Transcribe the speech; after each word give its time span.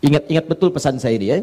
Ingat-ingat 0.00 0.48
betul 0.48 0.72
pesan 0.72 0.96
saya 0.96 1.16
ini 1.16 1.26
ya. 1.28 1.38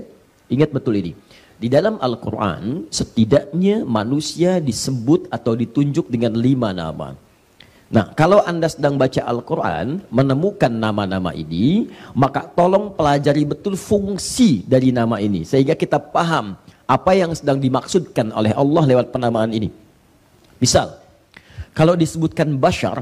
Ingat 0.49 0.73
betul 0.73 0.97
ini. 0.97 1.11
Di 1.57 1.69
dalam 1.69 1.97
Al-Quran, 1.97 2.85
setidaknya 2.93 3.81
manusia 3.81 4.61
disebut 4.61 5.25
atau 5.33 5.57
ditunjuk 5.57 6.05
dengan 6.05 6.37
lima 6.37 6.69
nama. 6.69 7.17
Nah, 7.87 8.11
kalau 8.13 8.43
Anda 8.43 8.67
sedang 8.67 8.99
baca 8.99 9.23
Al-Quran, 9.23 10.03
menemukan 10.11 10.69
nama-nama 10.69 11.31
ini, 11.31 11.87
maka 12.11 12.43
tolong 12.45 12.93
pelajari 12.93 13.47
betul 13.47 13.79
fungsi 13.79 14.61
dari 14.67 14.91
nama 14.91 15.17
ini. 15.23 15.47
Sehingga 15.47 15.73
kita 15.73 15.97
paham 15.97 16.59
apa 16.83 17.11
yang 17.15 17.31
sedang 17.33 17.57
dimaksudkan 17.57 18.29
oleh 18.35 18.51
Allah 18.53 18.83
lewat 18.83 19.09
penamaan 19.09 19.55
ini. 19.55 19.71
Misal, 20.59 20.99
kalau 21.71 21.97
disebutkan 21.97 22.53
Bashar, 22.59 23.01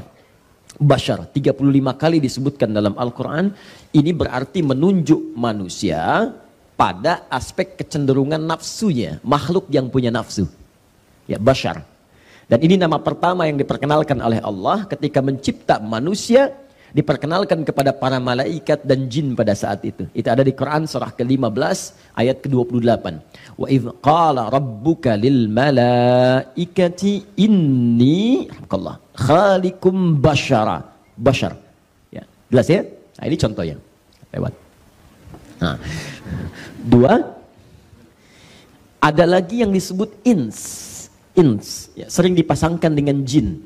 Bashar 0.76 1.24
35 1.32 1.56
kali 1.96 2.20
disebutkan 2.20 2.68
dalam 2.68 2.92
Al-Quran, 3.00 3.52
ini 3.96 4.12
berarti 4.12 4.60
menunjuk 4.60 5.32
manusia 5.32 6.32
pada 6.76 7.24
aspek 7.32 7.80
kecenderungan 7.80 8.40
nafsunya, 8.40 9.16
makhluk 9.24 9.64
yang 9.72 9.88
punya 9.88 10.12
nafsu. 10.12 10.44
Ya, 11.24 11.40
Bashar. 11.40 11.80
Dan 12.46 12.62
ini 12.62 12.78
nama 12.78 13.00
pertama 13.00 13.48
yang 13.48 13.58
diperkenalkan 13.58 14.20
oleh 14.22 14.38
Allah 14.44 14.86
ketika 14.86 15.18
mencipta 15.18 15.82
manusia 15.82 16.54
diperkenalkan 16.96 17.60
kepada 17.68 17.92
para 18.02 18.16
malaikat 18.28 18.80
dan 18.88 19.04
jin 19.12 19.36
pada 19.36 19.52
saat 19.62 19.84
itu. 19.84 20.08
Itu 20.16 20.28
ada 20.34 20.40
di 20.48 20.52
Quran 20.60 20.88
surah 20.88 21.12
ke-15 21.18 21.78
ayat 22.16 22.36
ke-28. 22.40 23.04
Wa 23.60 23.68
idh 23.76 23.86
qala 24.08 24.48
rabbuka 24.56 25.12
lil 25.24 25.38
malaikati 25.60 27.36
inni 27.46 28.48
Allah 28.72 28.96
khalikum 29.12 30.16
bashara. 30.24 30.78
Bashar. 31.26 31.52
Ya, 32.16 32.24
jelas 32.48 32.68
ya? 32.72 32.80
Nah, 33.20 33.24
ini 33.28 33.36
contohnya. 33.44 33.76
Lewat. 34.32 34.52
Nah. 35.60 35.76
Dua, 36.92 37.14
ada 39.08 39.24
lagi 39.24 39.60
yang 39.62 39.72
disebut 39.72 40.10
ins 40.24 40.58
ins 41.36 41.92
ya, 41.92 42.08
sering 42.08 42.32
dipasangkan 42.32 42.92
dengan 42.96 43.20
jin 43.28 43.60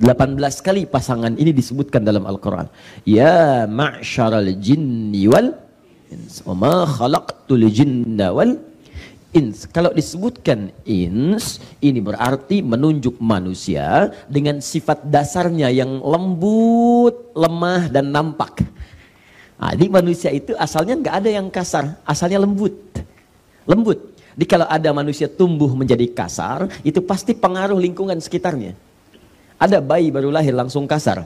18 0.00 0.40
kali 0.64 0.88
pasangan 0.88 1.36
ini 1.36 1.52
disebutkan 1.52 2.00
dalam 2.00 2.24
Al-Quran. 2.24 2.70
Ya 3.04 3.68
ma'syaral 3.68 4.56
jinni 4.56 5.28
wal 5.28 5.52
ins 6.08 6.40
wa 6.48 6.54
ma 6.56 6.76
khalaqtul 6.88 7.68
jinna 7.68 8.32
wal 8.32 8.56
ins. 9.36 9.68
Kalau 9.68 9.92
disebutkan 9.92 10.72
ins 10.88 11.60
ini 11.84 12.00
berarti 12.00 12.64
menunjuk 12.64 13.20
manusia 13.20 14.12
dengan 14.32 14.64
sifat 14.64 15.04
dasarnya 15.08 15.68
yang 15.68 16.00
lembut 16.00 17.36
lemah 17.36 17.92
dan 17.92 18.08
nampak. 18.08 18.64
Nah, 19.60 19.72
jadi 19.78 19.92
manusia 19.92 20.30
itu 20.34 20.56
asalnya 20.58 20.98
nggak 20.98 21.16
ada 21.22 21.30
yang 21.30 21.46
kasar 21.52 22.00
asalnya 22.08 22.42
lembut. 22.42 22.74
Lembut. 23.68 24.12
Jadi 24.32 24.46
kalau 24.48 24.64
ada 24.64 24.90
manusia 24.96 25.28
tumbuh 25.28 25.68
menjadi 25.76 26.08
kasar, 26.08 26.64
itu 26.80 27.04
pasti 27.04 27.36
pengaruh 27.36 27.76
lingkungan 27.76 28.16
sekitarnya. 28.16 28.72
Ada 29.62 29.78
bayi 29.78 30.10
baru 30.10 30.34
lahir 30.34 30.50
langsung 30.50 30.90
kasar. 30.90 31.22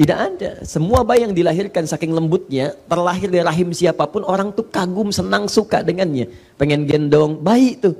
Tidak 0.00 0.16
ada. 0.16 0.64
Semua 0.64 1.04
bayi 1.04 1.28
yang 1.28 1.36
dilahirkan 1.36 1.84
saking 1.84 2.16
lembutnya, 2.16 2.72
terlahir 2.88 3.28
dari 3.28 3.44
rahim 3.44 3.68
siapa 3.76 4.08
pun, 4.08 4.24
orang 4.24 4.48
tuh 4.56 4.64
kagum, 4.72 5.12
senang, 5.12 5.44
suka 5.44 5.84
dengannya. 5.84 6.32
Pengen 6.56 6.88
gendong 6.88 7.36
bayi 7.36 7.76
itu. 7.76 7.92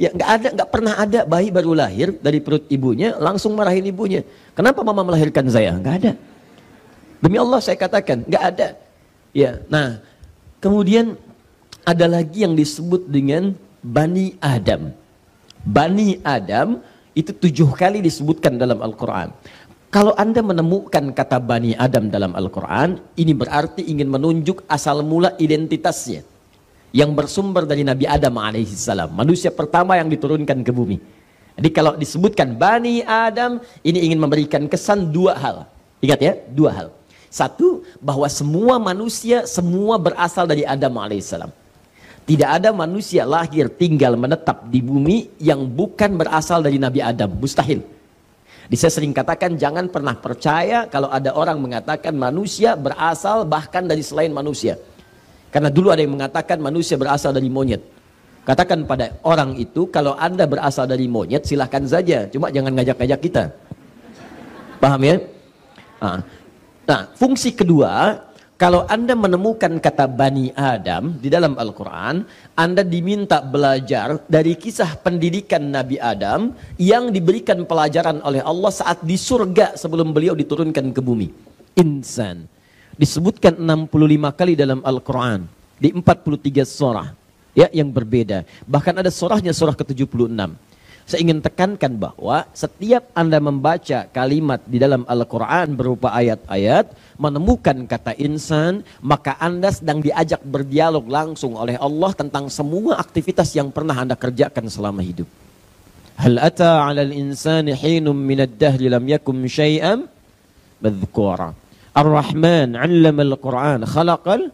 Ya 0.00 0.08
nggak 0.14 0.30
ada, 0.30 0.48
nggak 0.56 0.70
pernah 0.72 0.94
ada 0.96 1.20
bayi 1.28 1.52
baru 1.52 1.74
lahir 1.76 2.16
dari 2.22 2.40
perut 2.40 2.64
ibunya 2.72 3.18
langsung 3.20 3.52
marahin 3.52 3.84
ibunya. 3.84 4.24
Kenapa 4.56 4.80
mama 4.80 5.04
melahirkan 5.04 5.44
saya? 5.52 5.76
Nggak 5.76 5.94
ada. 6.00 6.12
Demi 7.20 7.36
Allah 7.36 7.60
saya 7.60 7.76
katakan, 7.76 8.24
nggak 8.24 8.44
ada. 8.56 8.68
Ya, 9.36 9.60
nah 9.68 10.00
kemudian 10.64 11.18
ada 11.84 12.06
lagi 12.08 12.46
yang 12.46 12.56
disebut 12.56 13.04
dengan 13.04 13.52
Bani 13.84 14.38
Adam. 14.40 14.94
Bani 15.66 16.22
Adam 16.24 16.80
itu 17.18 17.34
tujuh 17.34 17.74
kali 17.74 17.98
disebutkan 17.98 18.54
dalam 18.54 18.78
Al-Quran. 18.78 19.34
Kalau 19.90 20.14
Anda 20.14 20.38
menemukan 20.38 21.10
kata 21.10 21.42
Bani 21.42 21.74
Adam 21.74 22.06
dalam 22.12 22.36
Al-Quran, 22.38 23.02
ini 23.18 23.34
berarti 23.34 23.82
ingin 23.90 24.06
menunjuk 24.06 24.62
asal 24.70 25.02
mula 25.02 25.34
identitasnya. 25.42 26.22
Yang 26.94 27.10
bersumber 27.18 27.66
dari 27.66 27.82
Nabi 27.82 28.06
Adam 28.06 28.38
alaihissalam. 28.38 29.10
Manusia 29.12 29.50
pertama 29.50 29.98
yang 29.98 30.06
diturunkan 30.06 30.62
ke 30.62 30.70
bumi. 30.70 31.02
Jadi 31.58 31.68
kalau 31.74 31.98
disebutkan 31.98 32.54
Bani 32.54 33.02
Adam, 33.02 33.58
ini 33.82 34.06
ingin 34.06 34.22
memberikan 34.22 34.70
kesan 34.70 35.10
dua 35.10 35.34
hal. 35.34 35.66
Ingat 35.98 36.20
ya, 36.22 36.32
dua 36.54 36.70
hal. 36.70 36.88
Satu, 37.28 37.82
bahwa 37.98 38.30
semua 38.30 38.78
manusia, 38.78 39.42
semua 39.44 39.98
berasal 39.98 40.46
dari 40.46 40.62
Adam 40.62 40.94
alaihissalam. 40.96 41.50
Tidak 42.28 42.44
ada 42.44 42.76
manusia 42.76 43.24
lahir 43.24 43.72
tinggal 43.72 44.12
menetap 44.12 44.68
di 44.68 44.84
bumi 44.84 45.32
yang 45.40 45.64
bukan 45.64 46.12
berasal 46.12 46.60
dari 46.60 46.76
Nabi 46.76 47.00
Adam. 47.00 47.32
Mustahil. 47.32 47.80
Di 48.68 48.76
saya 48.76 48.92
sering 48.92 49.16
katakan 49.16 49.56
jangan 49.56 49.88
pernah 49.88 50.12
percaya 50.12 50.84
kalau 50.92 51.08
ada 51.08 51.32
orang 51.32 51.56
mengatakan 51.56 52.12
manusia 52.12 52.76
berasal 52.76 53.48
bahkan 53.48 53.88
dari 53.88 54.04
selain 54.04 54.28
manusia. 54.28 54.76
Karena 55.48 55.72
dulu 55.72 55.88
ada 55.88 56.04
yang 56.04 56.12
mengatakan 56.20 56.60
manusia 56.60 57.00
berasal 57.00 57.32
dari 57.32 57.48
monyet. 57.48 57.80
Katakan 58.44 58.84
pada 58.84 59.16
orang 59.24 59.56
itu 59.56 59.88
kalau 59.88 60.12
anda 60.12 60.44
berasal 60.44 60.84
dari 60.84 61.08
monyet 61.08 61.48
silahkan 61.48 61.80
saja. 61.88 62.28
Cuma 62.28 62.52
jangan 62.52 62.76
ngajak-ngajak 62.76 63.20
kita. 63.24 63.44
Paham 64.76 65.00
ya? 65.00 65.16
Nah, 66.04 66.20
nah 66.84 67.00
fungsi 67.16 67.56
kedua 67.56 68.20
kalau 68.58 68.82
Anda 68.90 69.14
menemukan 69.14 69.78
kata 69.78 70.10
Bani 70.10 70.50
Adam 70.58 71.14
di 71.22 71.30
dalam 71.30 71.54
Al-Quran, 71.54 72.26
Anda 72.58 72.82
diminta 72.82 73.38
belajar 73.38 74.18
dari 74.26 74.58
kisah 74.58 74.98
pendidikan 74.98 75.62
Nabi 75.62 75.94
Adam 76.02 76.50
yang 76.74 77.14
diberikan 77.14 77.62
pelajaran 77.62 78.18
oleh 78.26 78.42
Allah 78.42 78.74
saat 78.74 78.98
di 79.06 79.14
surga 79.14 79.78
sebelum 79.78 80.10
beliau 80.10 80.34
diturunkan 80.34 80.90
ke 80.90 80.98
bumi. 80.98 81.30
Insan. 81.78 82.50
Disebutkan 82.98 83.54
65 83.62 83.94
kali 84.34 84.58
dalam 84.58 84.82
Al-Quran. 84.82 85.46
Di 85.78 85.94
43 85.94 86.66
surah. 86.66 87.14
Ya, 87.54 87.70
yang 87.70 87.94
berbeda. 87.94 88.42
Bahkan 88.66 88.98
ada 88.98 89.10
surahnya 89.14 89.54
surah 89.54 89.78
ke-76. 89.78 90.34
Saya 91.08 91.24
ingin 91.24 91.40
tekankan 91.40 91.96
bahwa 91.96 92.44
setiap 92.52 93.08
Anda 93.16 93.40
membaca 93.40 94.04
kalimat 94.12 94.60
di 94.68 94.76
dalam 94.76 95.08
Al-Quran 95.08 95.72
berupa 95.72 96.12
ayat-ayat, 96.12 96.92
menemukan 97.16 97.88
kata 97.88 98.12
insan, 98.20 98.84
maka 99.00 99.32
Anda 99.40 99.72
sedang 99.72 100.04
diajak 100.04 100.44
berdialog 100.44 101.08
langsung 101.08 101.56
oleh 101.56 101.80
Allah 101.80 102.12
tentang 102.12 102.52
semua 102.52 103.00
aktivitas 103.00 103.56
yang 103.56 103.72
pernah 103.72 103.96
Anda 103.96 104.20
kerjakan 104.20 104.68
selama 104.68 105.00
hidup. 105.00 105.24
Hal 106.20 106.36
ata 106.44 106.84
'alal 106.84 107.16
insani 107.16 107.72
hinum 107.72 108.12
minad 108.12 108.60
dahri 108.60 108.92
lam 108.92 109.08
yakum 109.08 109.48
syai'an 109.48 110.04
madhkura. 110.84 111.56
Ar-Rahman 111.96 112.76
'allama 112.76 113.24
al-Qur'an 113.24 113.80
khalaqal 113.88 114.52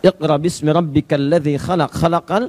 Iqra 0.00 0.36
bismi 0.40 0.72
rabbikal 0.72 1.20
ladzi 1.28 1.60
khalaq 1.60 1.92
khalaqal 1.92 2.48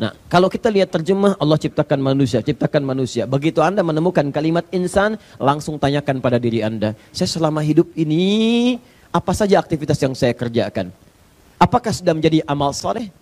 Nah, 0.00 0.12
kalau 0.26 0.48
kita 0.48 0.72
lihat 0.72 0.90
terjemah 0.90 1.36
Allah 1.36 1.58
ciptakan 1.60 2.00
manusia, 2.00 2.40
ciptakan 2.40 2.82
manusia. 2.82 3.28
Begitu 3.28 3.60
Anda 3.60 3.84
menemukan 3.84 4.24
kalimat 4.32 4.66
insan, 4.72 5.20
langsung 5.36 5.76
tanyakan 5.76 6.18
pada 6.18 6.40
diri 6.40 6.64
Anda, 6.64 6.96
saya 7.10 7.28
selama 7.28 7.60
hidup 7.60 7.90
ini 7.94 8.78
apa 9.12 9.32
saja 9.36 9.60
aktivitas 9.60 10.00
yang 10.00 10.16
saya 10.16 10.32
kerjakan? 10.32 10.88
Apakah 11.60 11.92
sudah 11.94 12.16
menjadi 12.16 12.42
amal 12.48 12.74
soleh 12.74 13.12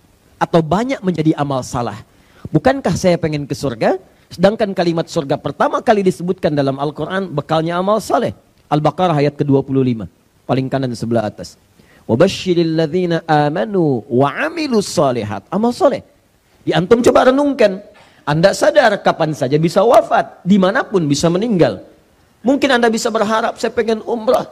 atau 0.40 0.62
banyak 0.64 1.02
menjadi 1.04 1.36
amal 1.36 1.60
salah? 1.60 2.00
Bukankah 2.48 2.96
saya 2.96 3.20
pengen 3.20 3.44
ke 3.44 3.52
surga? 3.52 4.00
Sedangkan 4.30 4.70
kalimat 4.72 5.10
surga 5.10 5.36
pertama 5.36 5.82
kali 5.82 6.06
disebutkan 6.06 6.54
dalam 6.54 6.78
Al-Quran 6.78 7.28
bekalnya 7.34 7.76
amal 7.76 7.98
saleh. 7.98 8.32
Al-Baqarah 8.70 9.18
ayat 9.18 9.34
ke-25. 9.34 10.06
Paling 10.46 10.66
kanan 10.70 10.94
sebelah 10.94 11.26
atas. 11.26 11.58
Wabashiril 12.06 12.78
amanu 13.26 14.06
wa 14.06 14.30
amilus 14.46 14.86
salihat. 14.86 15.42
Amal 15.50 15.74
saleh. 15.74 16.06
Di 16.64 16.70
antum 16.76 17.00
coba 17.00 17.32
renungkan. 17.32 17.80
Anda 18.28 18.52
sadar 18.52 19.00
kapan 19.00 19.32
saja 19.32 19.56
bisa 19.56 19.82
wafat, 19.82 20.44
di 20.44 20.60
mana 20.60 20.84
pun 20.86 21.08
bisa 21.08 21.26
meninggal. 21.32 21.82
Mungkin 22.44 22.68
Anda 22.72 22.88
bisa 22.92 23.08
berharap, 23.08 23.56
saya 23.58 23.72
pengen 23.72 24.04
umrah. 24.04 24.46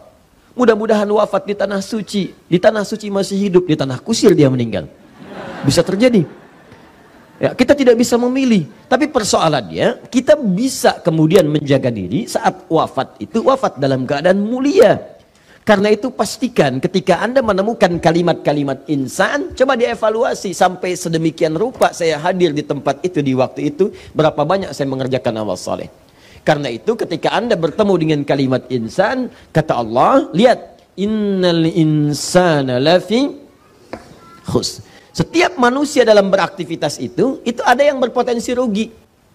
Mudah-mudahan 0.59 1.07
wafat 1.07 1.47
di 1.47 1.55
tanah 1.55 1.79
suci. 1.79 2.35
Di 2.35 2.59
tanah 2.59 2.83
suci 2.83 3.07
masih 3.13 3.39
hidup, 3.39 3.69
di 3.69 3.79
tanah 3.79 4.03
kusir 4.03 4.35
dia 4.35 4.51
meninggal. 4.51 4.91
Bisa 5.63 5.87
terjadi. 5.87 6.27
Ya, 7.39 7.55
kita 7.55 7.79
tidak 7.79 7.95
bisa 7.95 8.19
memilih. 8.19 8.67
Tapi 8.91 9.07
persoalannya, 9.07 10.11
kita 10.11 10.35
bisa 10.35 10.99
kemudian 10.99 11.47
menjaga 11.47 11.87
diri 11.87 12.27
saat 12.27 12.67
wafat 12.67 13.15
itu 13.23 13.39
wafat 13.47 13.79
dalam 13.79 14.03
keadaan 14.03 14.43
mulia. 14.43 15.18
Karena 15.69 15.93
itu 15.93 16.09
pastikan 16.09 16.81
ketika 16.81 17.21
Anda 17.21 17.45
menemukan 17.45 18.01
kalimat-kalimat 18.01 18.89
insan, 18.89 19.53
coba 19.53 19.77
dievaluasi 19.77 20.57
sampai 20.57 20.97
sedemikian 20.97 21.61
rupa 21.61 21.93
saya 21.93 22.17
hadir 22.17 22.57
di 22.57 22.65
tempat 22.65 23.05
itu 23.05 23.21
di 23.21 23.37
waktu 23.37 23.77
itu, 23.77 23.93
berapa 24.17 24.49
banyak 24.49 24.73
saya 24.73 24.89
mengerjakan 24.89 25.45
amal 25.45 25.61
soleh. 25.61 25.93
Karena 26.41 26.73
itu 26.73 26.97
ketika 26.97 27.37
Anda 27.37 27.53
bertemu 27.53 27.95
dengan 28.01 28.21
kalimat 28.25 28.65
insan, 28.73 29.29
kata 29.53 29.77
Allah, 29.77 30.33
lihat, 30.33 30.81
innal 30.97 31.69
insana 31.69 32.81
lafi 32.81 33.29
khus. 34.49 34.81
Setiap 35.13 35.61
manusia 35.61 36.01
dalam 36.01 36.33
beraktivitas 36.33 36.97
itu, 36.97 37.45
itu 37.45 37.61
ada 37.61 37.85
yang 37.85 38.01
berpotensi 38.01 38.57
rugi. 38.57 38.89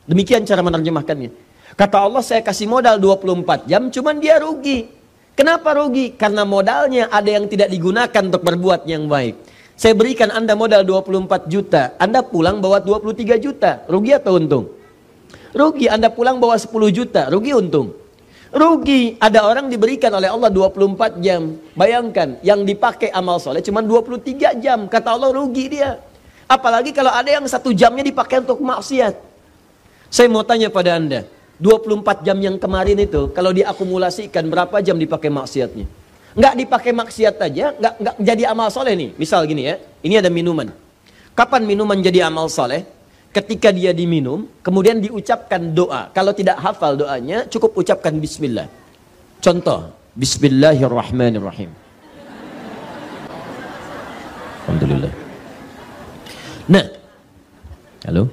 Demikian 0.09 0.49
cara 0.49 0.65
menerjemahkannya. 0.65 1.29
Kata 1.77 2.01
Allah, 2.01 2.25
saya 2.25 2.41
kasih 2.41 2.65
modal 2.65 2.97
24 2.97 3.69
jam, 3.69 3.93
cuman 3.93 4.17
dia 4.17 4.41
rugi. 4.41 5.02
Kenapa 5.33 5.73
rugi? 5.73 6.13
Karena 6.13 6.45
modalnya 6.45 7.09
ada 7.09 7.25
yang 7.25 7.49
tidak 7.49 7.73
digunakan 7.73 8.21
untuk 8.21 8.45
berbuat 8.45 8.85
yang 8.85 9.09
baik. 9.09 9.33
Saya 9.73 9.97
berikan 9.97 10.29
Anda 10.29 10.53
modal 10.53 10.85
24 10.85 11.49
juta, 11.49 11.97
Anda 11.97 12.21
pulang 12.21 12.61
bawa 12.61 12.77
23 12.77 13.41
juta, 13.41 13.81
rugi 13.89 14.13
atau 14.13 14.37
untung? 14.37 14.69
Rugi, 15.57 15.89
Anda 15.89 16.13
pulang 16.13 16.37
bawa 16.37 16.53
10 16.61 16.69
juta, 16.93 17.33
rugi 17.33 17.57
untung? 17.57 17.97
Rugi, 18.53 19.17
ada 19.17 19.49
orang 19.49 19.65
diberikan 19.65 20.13
oleh 20.13 20.29
Allah 20.29 20.53
24 20.53 21.17
jam. 21.25 21.57
Bayangkan, 21.73 22.37
yang 22.45 22.61
dipakai 22.61 23.09
amal 23.09 23.41
soleh 23.41 23.65
cuma 23.65 23.81
23 23.81 24.61
jam. 24.61 24.85
Kata 24.85 25.17
Allah 25.17 25.33
rugi 25.33 25.73
dia. 25.73 25.97
Apalagi 26.45 26.93
kalau 26.93 27.09
ada 27.09 27.33
yang 27.33 27.41
satu 27.49 27.73
jamnya 27.73 28.05
dipakai 28.05 28.45
untuk 28.45 28.61
maksiat. 28.61 29.17
Saya 30.13 30.29
mau 30.29 30.45
tanya 30.45 30.69
pada 30.69 31.01
Anda, 31.01 31.25
24 31.61 32.25
jam 32.25 32.37
yang 32.41 32.57
kemarin 32.57 32.97
itu, 32.97 33.29
kalau 33.33 33.53
diakumulasikan 33.53 34.45
berapa 34.49 34.77
jam 34.81 34.97
dipakai 34.97 35.29
maksiatnya? 35.29 35.85
Nggak 36.33 36.53
dipakai 36.65 36.91
maksiat 36.97 37.35
aja, 37.37 37.65
nggak, 37.77 37.93
nggak 38.01 38.15
jadi 38.25 38.43
amal 38.49 38.73
soleh 38.73 38.97
nih. 38.97 39.09
Misal 39.17 39.45
gini 39.45 39.69
ya, 39.69 39.77
ini 40.01 40.17
ada 40.17 40.33
minuman. 40.33 40.73
Kapan 41.37 41.61
minuman 41.65 41.97
jadi 42.01 42.25
amal 42.25 42.49
soleh? 42.49 42.85
ketika 43.33 43.73
dia 43.73 43.91
diminum, 43.91 44.45
kemudian 44.61 45.01
diucapkan 45.01 45.73
doa. 45.73 46.13
Kalau 46.13 46.31
tidak 46.37 46.61
hafal 46.61 46.93
doanya, 46.93 47.49
cukup 47.49 47.73
ucapkan 47.81 48.13
bismillah. 48.21 48.69
Contoh, 49.41 49.89
bismillahirrahmanirrahim. 50.13 51.73
Alhamdulillah. 54.63 55.11
Nah, 56.69 56.85
halo. 58.07 58.23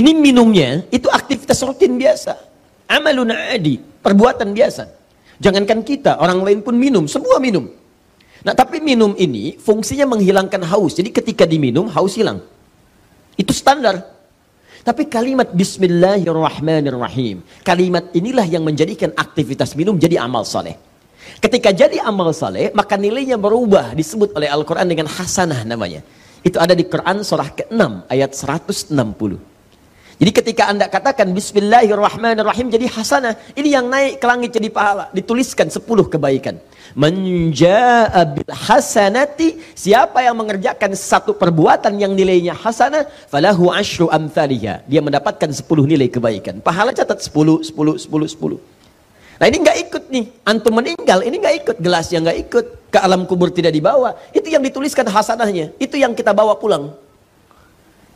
Ini 0.00 0.16
minumnya, 0.16 0.80
itu 0.88 1.12
aktivitas 1.12 1.60
rutin 1.60 2.00
biasa. 2.00 2.32
Amalun 2.88 3.36
adi, 3.36 3.76
perbuatan 3.76 4.56
biasa. 4.56 4.88
Jangankan 5.36 5.84
kita, 5.84 6.16
orang 6.16 6.40
lain 6.40 6.64
pun 6.64 6.72
minum, 6.72 7.04
semua 7.04 7.36
minum. 7.36 7.68
Nah, 8.40 8.56
tapi 8.56 8.80
minum 8.80 9.12
ini 9.20 9.60
fungsinya 9.60 10.08
menghilangkan 10.08 10.64
haus. 10.72 10.96
Jadi 10.96 11.12
ketika 11.12 11.44
diminum, 11.44 11.84
haus 11.92 12.16
hilang. 12.16 12.40
Itu 13.36 13.52
standar. 13.52 14.00
Tapi 14.80 15.04
kalimat 15.04 15.52
Bismillahirrahmanirrahim. 15.52 17.44
Kalimat 17.60 18.08
inilah 18.16 18.48
yang 18.48 18.64
menjadikan 18.64 19.12
aktivitas 19.12 19.76
minum 19.76 20.00
jadi 20.00 20.16
amal 20.24 20.48
saleh. 20.48 20.80
Ketika 21.44 21.76
jadi 21.76 22.00
amal 22.00 22.32
saleh, 22.32 22.72
maka 22.72 22.96
nilainya 22.96 23.36
berubah. 23.36 23.92
Disebut 23.92 24.32
oleh 24.32 24.48
Al-Quran 24.48 24.88
dengan 24.88 25.12
hasanah 25.12 25.68
namanya. 25.68 26.00
Itu 26.40 26.56
ada 26.56 26.72
di 26.72 26.88
Quran 26.88 27.20
surah 27.20 27.52
ke-6 27.52 28.08
ayat 28.08 28.32
160. 28.32 29.49
Jadi 30.20 30.32
ketika 30.36 30.68
anda 30.68 30.84
katakan 30.84 31.32
Bismillahirrahmanirrahim 31.32 32.68
jadi 32.68 32.92
hasanah. 32.92 33.40
Ini 33.56 33.80
yang 33.80 33.88
naik 33.88 34.20
ke 34.20 34.26
langit 34.28 34.52
jadi 34.52 34.68
pahala. 34.68 35.08
Dituliskan 35.16 35.72
10 35.72 35.80
kebaikan. 36.12 36.60
Hasanati 38.68 39.48
siapa 39.72 40.20
yang 40.20 40.36
mengerjakan 40.36 40.92
satu 40.92 41.32
perbuatan 41.32 41.96
yang 41.96 42.12
nilainya 42.12 42.52
hasanah 42.52 43.08
falahu 43.32 43.72
asyru 43.72 44.12
amthaliha 44.12 44.84
dia 44.84 45.00
mendapatkan 45.00 45.54
10 45.54 45.64
nilai 45.86 46.10
kebaikan 46.10 46.58
pahala 46.58 46.90
catat 46.90 47.22
10 47.22 47.70
10 47.70 48.10
10 48.10 48.10
10 48.10 48.60
Nah 49.40 49.48
ini 49.48 49.56
nggak 49.64 49.78
ikut 49.88 50.04
nih, 50.12 50.24
antum 50.44 50.74
meninggal, 50.76 51.24
ini 51.24 51.40
nggak 51.40 51.56
ikut, 51.64 51.76
gelas 51.80 52.12
yang 52.12 52.28
nggak 52.28 52.38
ikut, 52.44 52.66
ke 52.92 52.98
alam 53.00 53.24
kubur 53.24 53.48
tidak 53.48 53.72
dibawa. 53.72 54.12
Itu 54.36 54.52
yang 54.52 54.60
dituliskan 54.60 55.08
hasanahnya, 55.08 55.72
itu 55.80 55.96
yang 55.96 56.12
kita 56.12 56.36
bawa 56.36 56.60
pulang. 56.60 56.92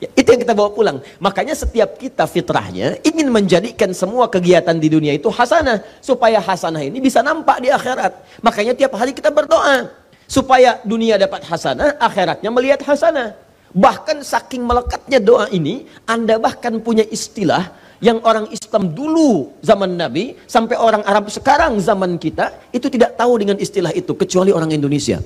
Ya, 0.05 0.09
itu 0.21 0.29
yang 0.37 0.43
kita 0.45 0.53
bawa 0.53 0.69
pulang. 0.69 1.01
Makanya 1.17 1.57
setiap 1.57 1.97
kita 1.97 2.29
fitrahnya 2.29 3.01
ingin 3.01 3.33
menjadikan 3.33 3.89
semua 3.97 4.29
kegiatan 4.29 4.77
di 4.77 4.93
dunia 4.93 5.17
itu 5.17 5.33
hasanah. 5.33 5.81
Supaya 6.05 6.45
hasanah 6.45 6.85
ini 6.85 7.01
bisa 7.01 7.25
nampak 7.25 7.65
di 7.65 7.73
akhirat. 7.73 8.13
Makanya 8.45 8.77
tiap 8.77 8.93
hari 9.01 9.17
kita 9.17 9.33
berdoa. 9.33 9.89
Supaya 10.29 10.77
dunia 10.85 11.17
dapat 11.17 11.41
hasanah, 11.49 11.97
akhiratnya 11.97 12.53
melihat 12.53 12.85
hasanah. 12.85 13.33
Bahkan 13.73 14.21
saking 14.21 14.61
melekatnya 14.61 15.25
doa 15.25 15.49
ini, 15.49 15.89
Anda 16.05 16.37
bahkan 16.37 16.77
punya 16.85 17.09
istilah 17.09 17.73
yang 18.05 18.21
orang 18.29 18.53
Islam 18.53 18.93
dulu 18.93 19.57
zaman 19.65 19.97
Nabi 19.97 20.37
sampai 20.45 20.77
orang 20.77 21.01
Arab 21.09 21.33
sekarang 21.33 21.81
zaman 21.81 22.21
kita 22.21 22.53
itu 22.77 22.93
tidak 22.93 23.17
tahu 23.17 23.41
dengan 23.41 23.57
istilah 23.57 23.91
itu 23.97 24.13
kecuali 24.13 24.53
orang 24.53 24.69
Indonesia. 24.69 25.25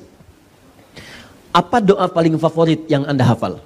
Apa 1.51 1.83
doa 1.83 2.07
paling 2.07 2.39
favorit 2.39 2.87
yang 2.87 3.03
Anda 3.11 3.27
hafal? 3.27 3.59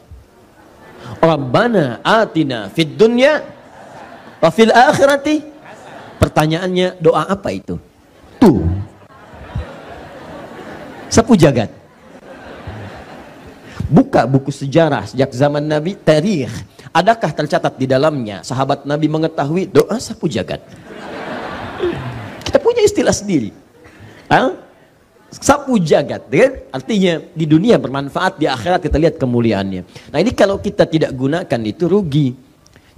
Rabbana 1.22 2.02
atina 2.02 2.66
fid 2.74 2.98
dunya 2.98 3.38
wa 4.42 4.50
fil 4.50 4.74
akhirati. 4.74 5.54
Pertanyaannya 6.18 6.98
doa 6.98 7.30
apa 7.30 7.54
itu? 7.54 7.78
Tuh. 8.42 8.66
Sapu 11.06 11.38
jagat. 11.38 11.70
Buka 13.86 14.26
buku 14.26 14.50
sejarah 14.50 15.06
sejak 15.06 15.30
zaman 15.30 15.62
Nabi, 15.62 15.94
tarikh. 15.94 16.50
Adakah 16.90 17.30
tercatat 17.30 17.78
di 17.78 17.86
dalamnya 17.86 18.42
sahabat 18.42 18.82
Nabi 18.82 19.06
mengetahui 19.06 19.70
doa 19.70 19.96
sapu 20.02 20.26
jagat? 20.26 20.58
Kita 22.42 22.58
punya 22.58 22.82
istilah 22.82 23.14
sendiri. 23.14 23.54
Hah? 24.26 24.71
Sapu 25.32 25.80
jagat 25.80 26.28
kan? 26.28 26.52
artinya 26.68 27.24
di 27.32 27.48
dunia 27.48 27.80
bermanfaat 27.80 28.36
di 28.36 28.44
akhirat 28.44 28.84
kita 28.84 29.00
lihat 29.00 29.14
kemuliaannya. 29.16 30.12
Nah 30.12 30.18
ini 30.20 30.32
kalau 30.36 30.60
kita 30.60 30.84
tidak 30.84 31.16
gunakan 31.16 31.60
itu 31.64 31.88
rugi. 31.88 32.36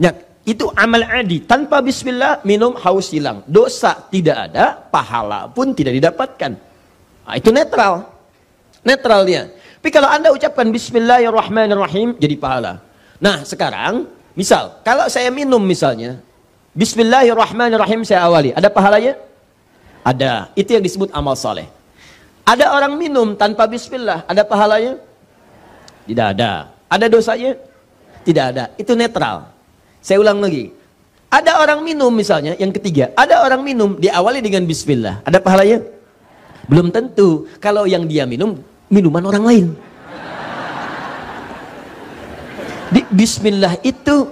Nah 0.03 0.11
itu 0.43 0.67
amal 0.75 1.07
adi. 1.07 1.47
Tanpa 1.47 1.79
bismillah 1.79 2.43
minum 2.43 2.75
haus 2.75 3.15
hilang. 3.15 3.47
Dosa 3.47 3.95
tidak 4.11 4.51
ada 4.51 4.75
pahala 4.75 5.47
pun 5.47 5.71
tidak 5.73 5.95
didapatkan. 5.95 6.53
Nah, 7.25 7.35
itu 7.39 7.55
netral. 7.55 8.11
Netral 8.85 9.21
dia. 9.25 9.43
Tapi 9.81 9.89
kalau 9.95 10.09
anda 10.11 10.35
ucapkan 10.35 10.69
bismillahirrahmanirrahim 10.75 12.19
jadi 12.19 12.35
pahala. 12.41 12.83
Nah 13.23 13.47
sekarang 13.47 14.11
misal 14.35 14.81
kalau 14.83 15.07
saya 15.09 15.31
minum 15.31 15.61
misalnya 15.61 16.19
bismillahirrahmanirrahim 16.75 18.03
saya 18.03 18.27
awali. 18.27 18.51
Ada 18.53 18.69
pahalanya? 18.69 19.17
Ada. 20.05 20.53
Itu 20.59 20.77
yang 20.77 20.85
disebut 20.85 21.09
amal 21.15 21.39
saleh 21.39 21.84
ada 22.45 22.77
orang 22.77 23.01
minum 23.01 23.33
tanpa 23.33 23.65
bismillah, 23.65 24.29
ada 24.29 24.45
pahalanya? 24.45 25.01
Tidak 26.05 26.27
ada. 26.37 26.77
Ada 26.93 27.09
dosanya? 27.09 27.57
Tidak 28.21 28.45
ada. 28.45 28.65
Itu 28.77 28.93
netral. 28.93 29.49
Saya 30.05 30.21
ulang 30.21 30.45
lagi. 30.45 30.69
Ada 31.33 31.65
orang 31.65 31.81
minum 31.81 32.13
misalnya, 32.13 32.53
yang 32.61 32.69
ketiga. 32.69 33.11
Ada 33.17 33.41
orang 33.41 33.65
minum, 33.65 33.97
diawali 33.97 34.45
dengan 34.45 34.69
bismillah. 34.69 35.25
Ada 35.25 35.41
pahalanya? 35.41 35.81
Belum 36.69 36.93
tentu. 36.93 37.49
Kalau 37.65 37.89
yang 37.89 38.05
dia 38.05 38.29
minum, 38.29 38.61
minuman 38.93 39.25
orang 39.25 39.45
lain. 39.49 39.67
Di, 42.93 43.01
bismillah 43.09 43.81
itu 43.81 44.31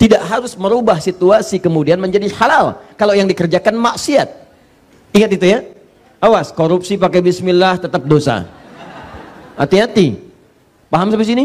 tidak 0.00 0.24
harus 0.26 0.56
merubah 0.58 0.98
situasi 0.98 1.60
kemudian 1.60 2.00
menjadi 2.00 2.26
halal. 2.40 2.80
Kalau 2.96 3.12
yang 3.12 3.28
dikerjakan 3.28 3.76
maksiat. 3.76 4.28
Ingat 5.12 5.30
itu 5.36 5.46
ya. 5.46 5.60
Awas, 6.22 6.54
korupsi 6.54 6.94
pakai 6.94 7.18
bismillah 7.18 7.82
tetap 7.82 8.06
dosa. 8.06 8.46
Hati-hati. 9.58 10.14
Paham 10.86 11.10
sampai 11.10 11.26
sini? 11.26 11.44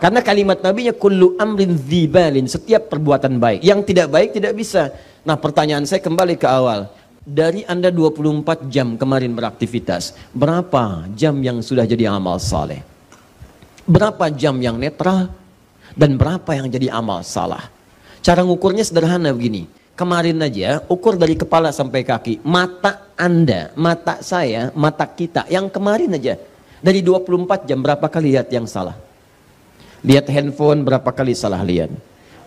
Karena 0.00 0.24
kalimat 0.24 0.64
nabinya 0.64 0.96
kullu 0.96 1.36
amrin 1.36 1.76
dzibalin, 1.76 2.48
setiap 2.48 2.88
perbuatan 2.88 3.36
baik. 3.36 3.60
Yang 3.60 3.92
tidak 3.92 4.08
baik 4.08 4.32
tidak 4.32 4.56
bisa. 4.56 4.96
Nah, 5.28 5.36
pertanyaan 5.36 5.84
saya 5.84 6.00
kembali 6.00 6.40
ke 6.40 6.48
awal. 6.48 6.88
Dari 7.20 7.68
Anda 7.68 7.92
24 7.92 8.72
jam 8.72 8.96
kemarin 8.96 9.36
beraktivitas, 9.36 10.16
berapa 10.32 11.04
jam 11.12 11.36
yang 11.44 11.60
sudah 11.60 11.84
jadi 11.84 12.08
amal 12.08 12.40
saleh? 12.40 12.80
Berapa 13.84 14.32
jam 14.32 14.56
yang 14.56 14.80
netral 14.80 15.28
dan 15.92 16.16
berapa 16.16 16.48
yang 16.56 16.72
jadi 16.72 16.88
amal 16.96 17.20
salah? 17.20 17.68
Cara 18.24 18.40
ngukurnya 18.40 18.88
sederhana 18.88 19.36
begini. 19.36 19.68
Kemarin 19.98 20.38
aja 20.46 20.78
ukur 20.86 21.18
dari 21.18 21.34
kepala 21.34 21.74
sampai 21.74 22.06
kaki. 22.06 22.46
Mata 22.46 23.10
Anda, 23.18 23.74
mata 23.74 24.22
saya, 24.22 24.70
mata 24.78 25.02
kita. 25.02 25.50
Yang 25.50 25.74
kemarin 25.74 26.14
aja. 26.14 26.38
Dari 26.78 27.02
24 27.02 27.66
jam 27.66 27.82
berapa 27.82 28.06
kali 28.06 28.38
lihat 28.38 28.46
yang 28.54 28.70
salah? 28.70 28.94
Lihat 30.06 30.30
handphone 30.30 30.86
berapa 30.86 31.10
kali 31.10 31.34
salah 31.34 31.66
lihat? 31.66 31.90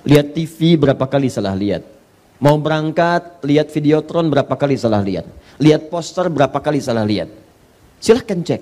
Lihat 0.08 0.32
TV 0.32 0.80
berapa 0.80 1.04
kali 1.04 1.28
salah 1.28 1.52
lihat? 1.52 1.84
Mau 2.40 2.56
berangkat, 2.56 3.44
lihat 3.44 3.68
videotron 3.76 4.32
berapa 4.32 4.56
kali 4.56 4.80
salah 4.80 5.04
lihat? 5.04 5.28
Lihat 5.60 5.92
poster 5.92 6.32
berapa 6.32 6.56
kali 6.56 6.80
salah 6.80 7.04
lihat? 7.04 7.28
Silahkan 8.00 8.40
cek. 8.40 8.62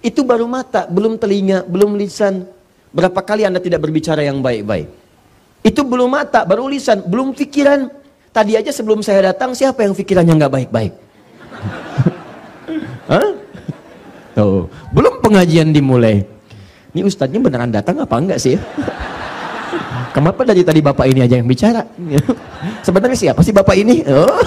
Itu 0.00 0.24
baru 0.24 0.48
mata, 0.48 0.88
belum 0.88 1.20
telinga, 1.20 1.68
belum 1.68 2.00
lisan. 2.00 2.48
Berapa 2.88 3.20
kali 3.20 3.44
Anda 3.44 3.60
tidak 3.60 3.84
berbicara 3.84 4.24
yang 4.24 4.40
baik-baik? 4.40 4.88
Itu 5.60 5.84
belum 5.84 6.08
mata, 6.08 6.48
baru 6.48 6.72
lisan, 6.72 7.04
belum 7.04 7.36
pikiran. 7.36 8.03
Tadi 8.34 8.58
aja 8.58 8.74
sebelum 8.74 8.98
saya 8.98 9.30
datang, 9.30 9.54
siapa 9.54 9.86
yang 9.86 9.94
pikirannya 9.94 10.34
nggak 10.34 10.54
baik-baik? 10.58 10.90
Hah? 13.14 13.30
Tuh. 14.34 14.66
Belum 14.90 15.22
pengajian 15.22 15.70
dimulai. 15.70 16.26
Ini 16.90 17.06
ustadznya 17.06 17.38
beneran 17.38 17.70
datang 17.70 18.02
apa 18.02 18.18
enggak 18.18 18.42
sih? 18.42 18.58
Kenapa 20.18 20.42
dari 20.42 20.66
tadi 20.66 20.82
bapak 20.82 21.06
ini 21.14 21.22
aja 21.22 21.38
yang 21.38 21.46
bicara? 21.46 21.86
Sebenarnya 22.86 23.14
siapa 23.14 23.38
sih 23.46 23.54
bapak 23.54 23.78
ini? 23.78 24.02
Oh. 24.10 24.42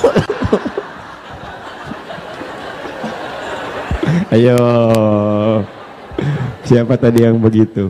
Ayo. 4.36 4.60
Siapa 6.68 7.00
tadi 7.00 7.24
yang 7.24 7.40
begitu? 7.40 7.88